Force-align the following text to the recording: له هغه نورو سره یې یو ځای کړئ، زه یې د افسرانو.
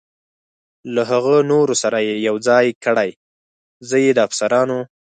له 0.95 1.01
هغه 1.11 1.35
نورو 1.51 1.75
سره 1.83 1.97
یې 2.07 2.15
یو 2.27 2.35
ځای 2.47 2.65
کړئ، 2.83 3.09
زه 3.87 3.95
یې 4.03 4.11
د 4.15 4.19
افسرانو. 4.27 4.79